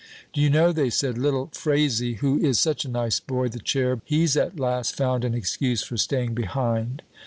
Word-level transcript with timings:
'D'you 0.33 0.49
know,' 0.49 0.71
they 0.71 0.89
said, 0.89 1.15
'little 1.15 1.51
Frazy, 1.53 2.15
who 2.15 2.39
is 2.39 2.57
such 2.57 2.85
a 2.85 2.89
nice 2.89 3.19
boy, 3.19 3.47
the 3.47 3.59
cherub, 3.59 4.01
he's 4.03 4.35
at 4.35 4.59
last 4.59 4.97
found 4.97 5.23
an 5.23 5.35
excuse 5.35 5.83
for 5.83 5.95
staying 5.95 6.33
behind. 6.33 7.03